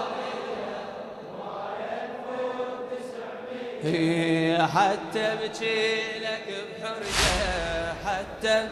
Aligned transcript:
حتى 4.66 5.36
بجي 5.42 6.18
لك 6.20 6.46
بحرقة 6.80 7.94
حتى 8.04 8.68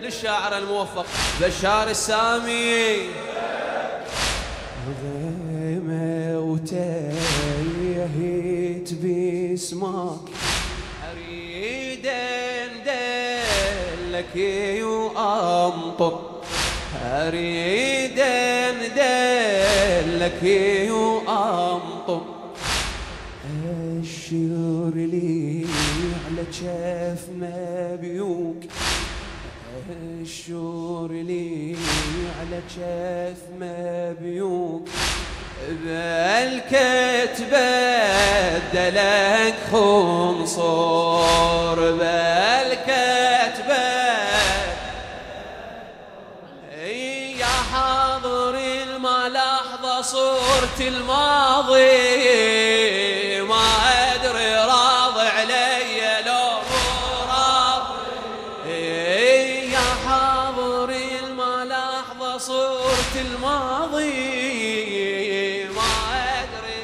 للشاعر 0.00 0.58
الموفق 0.58 1.06
بشار 1.40 1.88
السامي 1.88 2.96
غيمة 5.02 6.38
وتيهت 6.38 6.88
باسمك 8.92 10.39
اندلك 14.20 14.82
وامطر 14.82 16.20
اريد 17.04 18.18
اندلك 18.90 20.42
وامطر 20.90 22.22
الشير 24.00 24.92
لي 24.94 25.66
على 26.26 26.44
جف 26.52 27.22
مبيوك 27.36 28.56
الشور 30.22 31.12
لي 31.12 31.76
على 32.40 32.60
جف 32.76 33.40
مبيوك 33.60 34.88
بالكتبة 35.84 37.70
دلك 38.74 39.54
خنصور 39.72 41.78
بالكتبة 41.90 42.59
يا 47.70 47.76
حاضر 47.76 48.54
الملاحظة 48.54 50.02
صورة 50.02 50.78
الماضي. 50.80 51.80
ما 53.42 53.66
أدري 54.14 54.54
راضي 54.54 55.28
علي 55.28 56.22
لو 56.26 56.58
راضي. 57.30 58.72
يا 59.72 59.88
حاضر 60.06 60.90
الملاحظة 60.90 62.38
صورة 62.38 63.14
الماضي. 63.14 64.14
ما 65.64 65.92
أدري. 66.42 66.82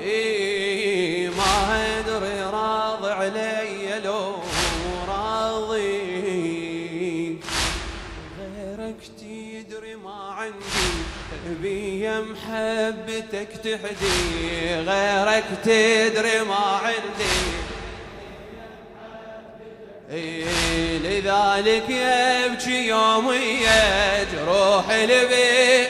إيه. 0.00 0.31
بيا 12.02 12.20
محبتك 12.20 13.48
تحدي 13.64 14.74
غيرك 14.74 15.44
تدري 15.64 16.40
ما 16.48 16.80
عندي. 16.82 17.38
لذلك 20.98 21.84
يبكي 21.88 22.86
يومي 22.86 23.58
جروح 24.32 24.90
البيت 24.90 25.88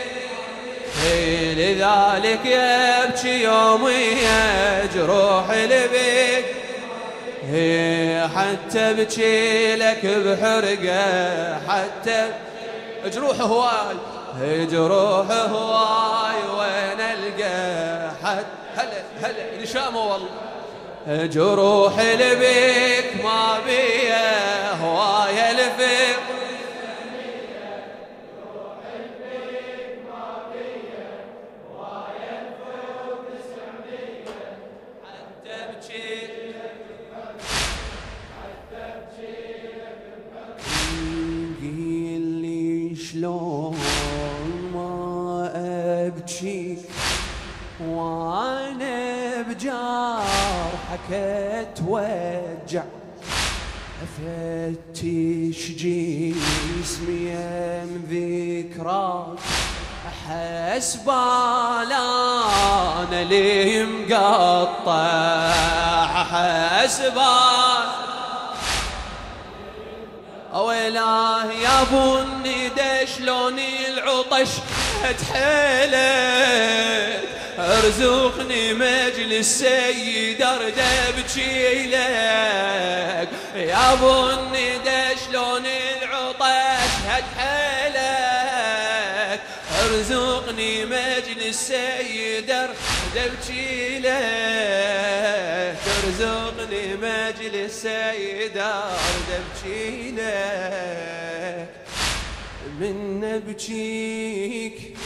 لذلك 1.57 2.41
يبكي 2.45 3.43
يومي 3.43 4.17
جروح 4.95 5.51
البيت 5.51 6.45
حتى 8.37 8.93
بكي 8.93 9.77
لك 9.77 10.07
بحرقة 10.07 11.61
حتى 11.69 12.31
جروح 13.05 13.41
هواي 13.41 14.12
جروح 14.41 15.31
هواي 15.31 16.37
وين 16.59 17.01
القى 17.01 18.11
حد. 18.23 18.47
هلا 18.77 19.03
هلا 19.23 19.63
نشامه 19.63 20.01
والله. 20.13 21.27
جروح 21.27 22.01
لبيك 22.01 23.25
ما 23.25 23.59
بيا 23.67 24.73
هواية 24.75 25.51
الفيق. 25.51 26.19
قيل 41.61 42.21
لي 42.21 42.97
شلون 42.97 43.79
ابكي 46.17 46.79
وأنا 47.81 49.43
بجرحك 49.43 51.13
اتوجع 51.13 52.83
افتش 54.03 55.61
جسمي 55.71 57.35
من 57.85 58.03
ذكراك؟ 58.11 59.39
أحس 60.09 60.97
بالأنا 60.97 62.05
لي 63.25 63.85
مقطع. 63.85 65.53
أحس 66.05 67.01
بالانا 67.01 67.93
ويلاه 70.55 71.45
يا 71.53 71.85
بني 71.93 72.69
ده 72.69 73.05
شلون 73.05 73.59
العطش 73.59 74.49
اتحيلك 75.11 76.53
أرزقني 77.59 78.75
مجلس 78.75 79.59
سيد 79.59 80.43
أرد 80.43 80.79
ابكي 81.09 81.87
لك. 81.87 83.29
يا 83.55 83.95
بني 83.95 84.79
ده 84.79 85.15
شلون 85.15 85.67
العطش؟ 85.67 86.93
اتحيلك 87.09 88.53
أرزقني 89.85 90.85
مجلس 90.85 91.69
سيد 91.69 92.51
أرد 92.51 92.77
ابكي 93.17 93.99
لك. 93.99 95.77
أرزقني 96.05 96.95
مجلس 96.95 97.73
سيد 97.83 98.57
أرد 98.59 99.29
ابكي 99.39 100.11
لك. 100.11 101.82
من 102.83 103.21
نبكيك 103.21 104.97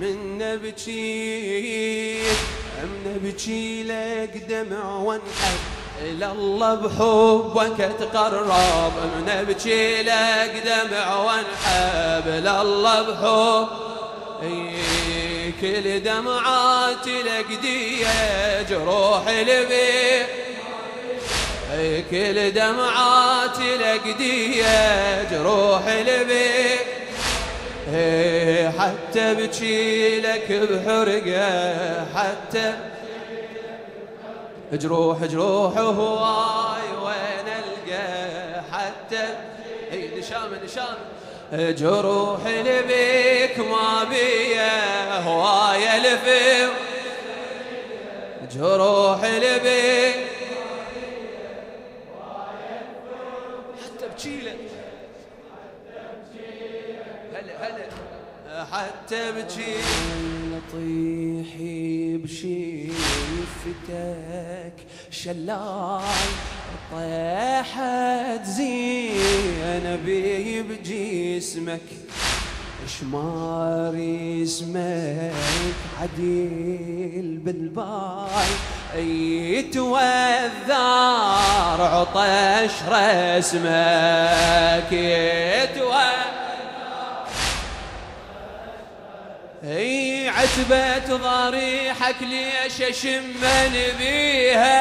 من 0.00 0.38
نبكيك 0.38 2.26
من 2.82 2.90
نبكي 3.06 3.82
لك 3.82 4.42
دمع 4.48 4.96
وانحب 4.96 5.58
إلى 6.02 6.32
الله 6.32 6.74
بحبك 6.74 7.92
تقرب 7.98 8.92
من 9.16 9.24
نبكي 9.26 10.02
لك 10.02 10.62
دمع 10.64 11.16
وانحب 11.16 12.28
إلى 12.28 12.60
الله 12.62 13.02
بحب 13.02 13.68
إي 14.42 15.52
كل 15.60 16.02
دمعاتي 16.02 17.22
لك 17.22 17.46
دية 17.62 18.62
جروح 18.62 19.28
البيت 19.28 20.47
كل 22.10 22.50
دمعاتي 22.50 23.76
لك 23.76 24.16
دية 24.18 25.22
جروح 25.22 25.86
البيت. 25.86 26.80
إي 27.94 28.70
حتى 28.70 29.34
بكي 29.34 30.20
لك 30.20 30.52
بحرقة 30.52 32.06
حتى 32.14 32.74
جروح 34.72 35.24
جروح 35.24 35.78
هواي 35.78 36.88
وين 37.04 37.46
ألقى 37.58 38.62
حتى 38.72 39.24
اي 39.92 40.10
نشام 40.18 40.50
نشام. 40.64 40.98
جروح 41.52 42.40
لبيك 42.46 43.58
ما 43.58 44.04
بيا 44.04 45.18
هواي 45.18 45.96
الفيم 45.96 46.70
جروح 48.54 49.24
لبيك 49.24 49.87
حتى 58.72 59.22
بجيله 59.32 60.60
طيحي 60.72 62.16
بشفتك 62.16 63.66
شلال 65.10 66.02
طيحت 66.92 68.44
زينبي 68.44 70.32
بجسمك. 70.62 71.80
شماري 73.00 74.42
اسمك 74.42 75.78
عديل 76.00 77.28
بالباي 77.44 78.50
يتوذر 79.58 79.98
عطش 81.80 82.74
رسمك 82.88 83.62
يتوذر 84.92 86.07
أي 89.76 90.28
عتبة 90.28 91.16
ضريحك 91.16 92.16
ليش 92.20 92.82
اشمن 92.82 93.72
بيها؟ 93.98 94.76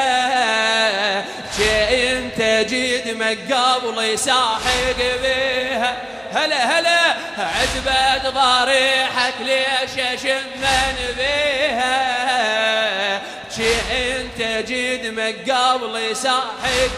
شي 1.58 2.18
أنت 2.18 2.68
جيد 2.70 3.18
مقابل 3.18 4.04
يساحق 4.04 4.98
بيها. 5.22 5.98
هلا 6.34 6.80
هلا 6.80 7.16
عتبة 7.38 8.30
ضريحك 8.30 9.34
ليش 9.40 10.00
اشمن 10.00 10.96
بيها؟ 11.18 11.98
شي 13.56 13.74
أنت 13.92 14.68
جيد 14.68 15.06
مقابل 15.06 15.96
يساحق 16.12 16.92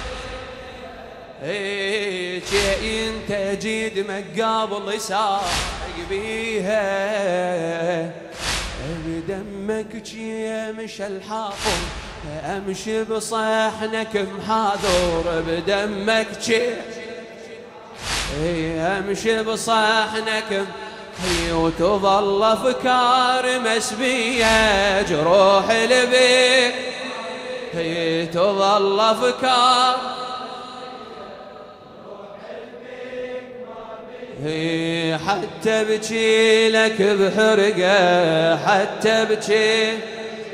إيه 1.43 2.41
أنت 2.83 3.31
جيد 3.61 4.05
مقابل 4.09 4.93
يساحق 4.93 5.78
بيها. 6.09 6.89
بدمك 9.05 9.95
جي 9.95 10.71
مش 10.71 11.01
الحاطم 11.01 11.81
أمشي 12.45 13.03
بصحنك 13.03 14.27
محاذور 14.37 15.43
بدمك 15.47 16.27
جي. 16.43 16.61
أمشي 18.79 19.43
بصحنك 19.43 20.65
وتظل 21.51 22.43
أفكار 22.43 23.59
مسبية. 23.59 25.01
جروح 25.01 25.69
البيت. 25.69 26.73
تظل 28.33 28.99
أفكار 28.99 29.95
حتى 35.27 35.83
بجي 35.83 36.69
لك 36.69 37.01
بحرقة 37.01 38.57
حتى 38.57 39.25
بجي 39.25 39.97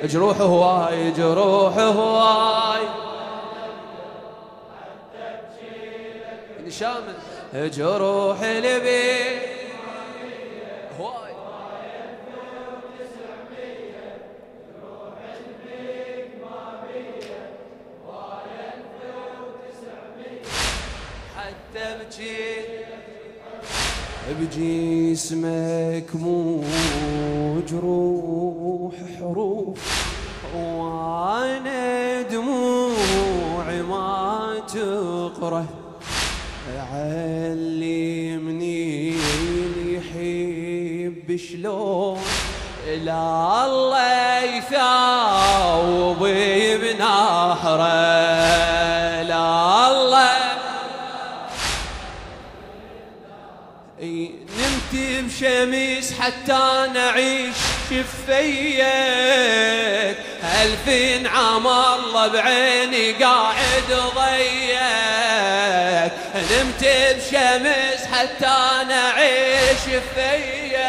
جروح 0.03 0.41
هواي 0.41 1.11
جروح 1.11 1.77
هواي 1.77 2.81
شامل 6.69 7.71
جروح 7.71 8.41
البيت 8.41 9.54
تقره 35.45 35.65
علمني 36.93 38.83
يحب 39.95 41.37
شلون؟ 41.37 42.19
لا 43.03 43.65
الله 43.65 44.41
يثاوب 44.41 46.19
بنحره 46.81 47.77
لا 49.21 49.87
الله. 49.87 50.35
نمت 54.01 54.93
بشمس 54.93 56.13
حتى 56.19 56.65
نعيش 56.93 57.55
شفيك 57.89 58.79
ألفين 60.61 61.27
عام 61.27 61.67
الله 61.67 62.27
بعيني 62.27 63.11
قاعد 63.11 63.89
ضيك 64.15 65.04
نمت 66.35 66.83
بشمس 67.15 68.05
حتى 68.05 68.83
نعيش 68.87 69.83
فيك. 70.15 70.79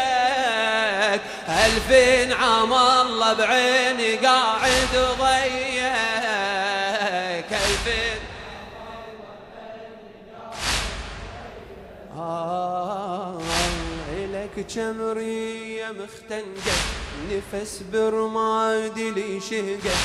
ألفين 1.49 2.33
عام 2.33 2.73
الله 2.73 3.33
بعيني 3.33 4.15
قاعد 4.15 4.95
ضيك. 5.19 5.91
ألفين 7.51 8.19
آه 12.17 13.41
إلك 14.13 14.55
جمرية 14.69 15.87
مختنقة. 15.91 16.96
نفس 17.31 17.81
برماد 17.93 18.99
لي 18.99 19.39
شهقة 19.49 19.97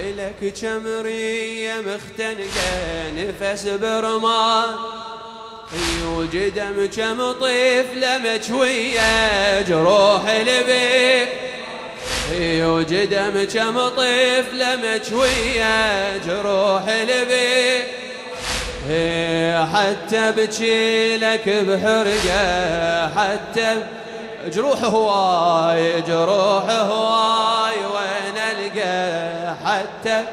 إلك 0.00 0.54
جمرية 0.62 1.74
مختنقة. 1.74 2.70
نفس 3.16 3.66
برماد 3.66 4.76
وجدم 6.06 6.88
كم 6.96 7.32
طفلة 7.32 8.18
مجوية 8.18 9.60
جروح 9.62 10.22
البيت. 10.28 11.28
وجدم 12.64 13.44
كم 13.54 13.88
طفلة 13.88 14.76
مجوية 14.76 16.16
جروح 16.16 16.82
البيت. 16.88 17.86
حتى 19.74 20.32
بجي 20.32 21.16
لك 21.16 21.48
بحرقة 21.48 23.08
حتى 23.08 23.82
جروح 24.48 24.84
هواي 24.84 26.00
جروح 26.02 26.70
هواي 26.70 27.76
وين 27.76 28.36
ألقى 28.36 29.54
حتى 29.64 30.24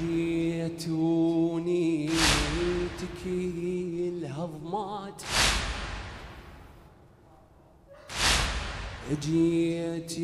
جيتوني 0.00 1.86
تكي 2.98 4.12
الهضمات. 4.12 5.22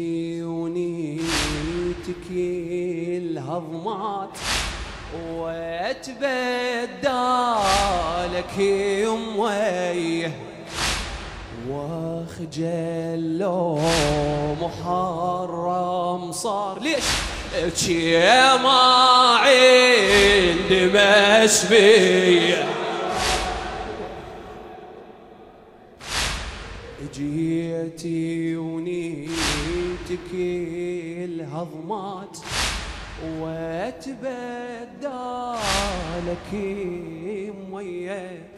جيتوني 0.01 1.19
تكي 2.07 3.19
الهضمات. 3.19 4.39
واتبدالك 5.37 6.29
يمويه 8.59 10.33
وأخجل 11.69 13.39
لو 13.39 13.79
محرم 14.63 16.33
صار. 16.33 16.81
ليش؟ 16.81 17.05
شي 17.51 18.19
ما 18.63 18.81
عندي 19.43 20.87
مسبيه 20.87 22.65
جيتي 27.15 28.57
ونيتك 28.57 30.31
الهضمات 31.25 32.39
واتبدالك 33.41 34.21
مويه 37.71 38.49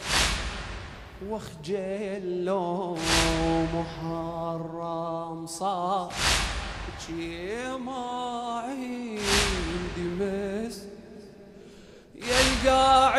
واخجل 1.29 2.45
لو 2.45 2.97
محرم 3.75 5.47
صار 5.47 6.13
شي 7.07 7.77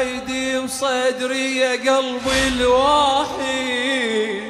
القاعد 0.04 0.64
بصدري 0.66 1.58
يا 1.58 1.72
قلبي 1.72 2.48
الواحد 2.48 4.44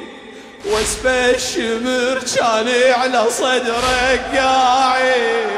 واسف 0.66 1.06
الشمر 1.06 2.20
كان 2.36 2.92
على 2.92 3.24
صدرك 3.30 4.30
قاعد. 4.34 5.54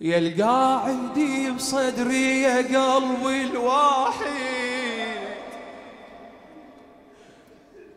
يا 0.00 0.18
القاعد 0.18 1.18
بصدري 1.56 2.42
يا 2.42 2.56
قلبي 2.56 3.42
الواحد 3.42 4.51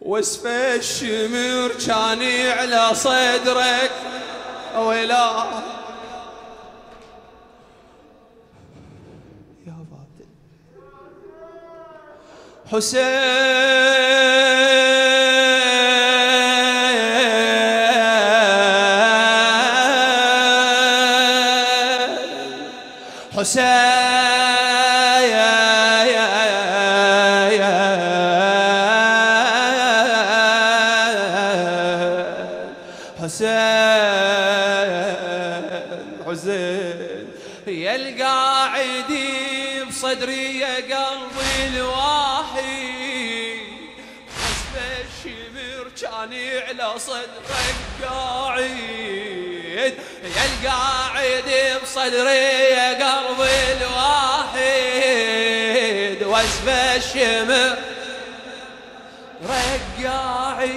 واسف 0.05 0.45
الشمر 0.45 1.71
كان 1.87 2.21
على 2.57 2.95
صدرك 2.95 3.91
ولا 4.75 5.45
يا 9.67 9.85
باطل. 9.89 10.27
حسين. 12.71 13.05
حسين. 23.37 23.84
بصدري 40.05 40.59
يا 40.59 40.75
قلبي 40.75 41.67
الواحد. 41.67 42.63
حسب 44.37 44.75
الشمر 45.01 45.85
كان 46.01 46.33
على 46.67 46.87
صدرك 46.99 47.77
قاعد. 48.03 48.61
يا 49.75 50.45
القاعد 50.45 51.49
بصدري 51.83 52.45
يا 52.77 52.89
قلبي 52.93 53.57
الواحد. 53.77 54.63
واسف 56.23 56.67
الشمر 56.69 57.77
رقاعد 59.43 60.75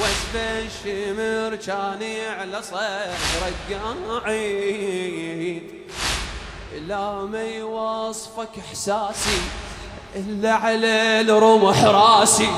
واسف 0.00 0.34
الشمر 0.36 1.52
كان 1.56 2.02
على 2.38 2.58
صدرك 2.62 3.70
قاعد. 3.70 4.44
لا 6.88 7.12
ما 7.12 7.42
يوصفك 7.42 8.48
إحساسي 8.68 9.40
إلا 10.16 10.52
على 10.52 11.20
الرمح 11.20 11.84
راسي. 11.84 12.48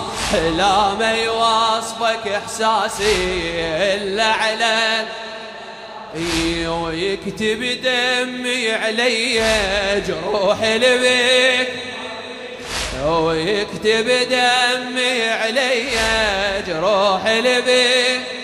لا 0.56 0.94
ما 0.94 1.12
يوصفك 1.12 2.28
إحساسي 2.28 3.14
إلا 3.94 4.24
على 4.24 5.06
ويكتب 6.66 7.80
دمي 7.84 8.72
علي 8.72 9.42
جروح 10.06 10.62
البيك 10.62 11.68
ويكتب 13.04 14.08
دمي 14.30 15.28
علي 15.28 15.86
جروح 16.66 17.26
البيك 17.26 18.35